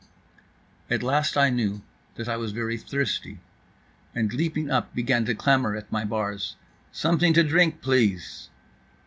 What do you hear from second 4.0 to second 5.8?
and leaping up began to clamor